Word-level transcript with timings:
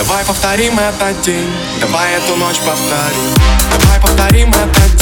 Давай 0.00 0.24
повторим 0.24 0.78
этот 0.78 1.20
день, 1.20 1.52
давай 1.78 2.14
эту 2.14 2.34
ночь 2.36 2.56
повторим. 2.60 3.34
Давай 3.78 4.00
повторим 4.00 4.48
этот 4.48 4.96
день, 4.96 4.99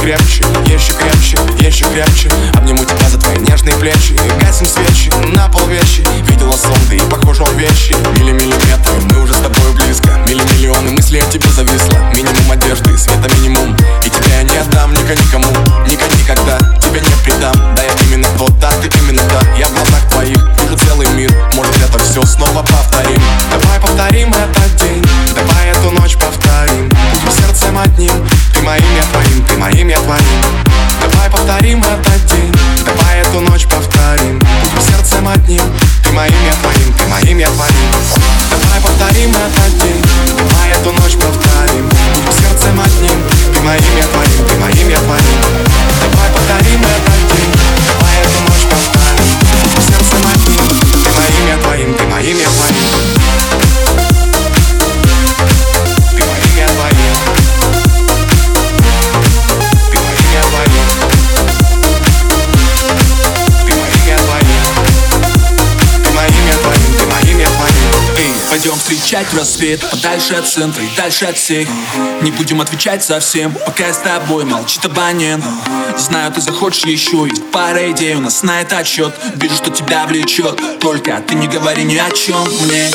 крепче 0.00 0.44
Еще 0.66 0.92
крепче, 0.94 1.38
еще 1.58 1.84
крепче. 1.92 2.30
Обниму 2.54 2.84
тебя 2.84 3.08
за 3.08 3.18
твои 3.18 3.38
нежные 3.38 3.76
плечи 3.76 4.18
Гасим 4.40 4.66
свечи, 4.66 5.10
на 5.36 5.48
пол 5.48 5.66
вещи 5.66 6.04
Видела 6.28 6.56
сон, 6.56 6.78
ты 6.88 6.96
и 6.96 7.00
похожа 7.00 7.44
в 7.44 7.54
вещи. 7.58 7.94
Мили 8.16 8.32
миллиметры, 8.32 8.94
мы 9.12 9.22
уже 9.22 9.34
с 9.34 9.38
тобой 9.38 9.72
близко. 9.74 10.10
Мили 10.26 10.42
миллионы 10.54 10.90
мыслей 10.90 11.20
о 11.20 11.30
тебе 11.30 11.48
зависло. 11.50 11.98
Минимум 12.14 12.50
одежды, 12.50 12.96
света 12.96 13.28
минимум. 13.36 13.76
И 14.04 14.10
тебя 14.10 14.36
я 14.38 14.42
не 14.42 14.56
отдам 14.56 14.92
ника 14.92 15.14
никому. 15.14 15.50
Ника 15.86 16.04
никогда, 16.18 16.58
тебя 16.80 17.00
не 17.00 17.24
предам. 17.24 17.54
Да 17.74 17.82
я 17.82 17.92
именно 18.06 18.28
тот, 18.38 18.58
да 18.58 18.70
ты 18.80 18.90
именно 18.98 19.22
та 19.22 19.40
Я 19.58 19.66
в 19.68 19.72
глазах 19.72 20.08
твоих 20.10 20.38
вижу 20.62 20.76
целый 20.86 21.08
мир. 21.10 21.32
Может 21.54 21.76
это 21.76 21.98
все 21.98 22.22
снова 22.24 22.62
пойдем 68.60 68.78
встречать 68.78 69.32
рассвет 69.32 69.80
Подальше 69.90 70.34
от 70.34 70.46
центра 70.46 70.82
и 70.82 70.88
дальше 70.94 71.24
от 71.24 71.38
всех. 71.38 71.66
Не 72.20 72.30
будем 72.30 72.60
отвечать 72.60 73.02
совсем 73.02 73.54
Пока 73.54 73.86
я 73.86 73.94
с 73.94 73.98
тобой, 73.98 74.44
молчит 74.44 74.84
абонент. 74.84 75.42
Знаю, 75.96 76.30
ты 76.32 76.42
захочешь 76.42 76.84
еще 76.84 77.26
Есть 77.28 77.50
пара 77.52 77.90
идей, 77.90 78.16
у 78.16 78.20
нас 78.20 78.42
на 78.42 78.60
этот 78.60 78.86
счет 78.86 79.14
Вижу, 79.36 79.54
что 79.54 79.70
тебя 79.70 80.06
влечет 80.06 80.60
Только 80.80 81.22
ты 81.26 81.36
не 81.36 81.48
говори 81.48 81.84
ни 81.84 81.96
о 81.96 82.10
чем 82.10 82.42
мне 82.64 82.90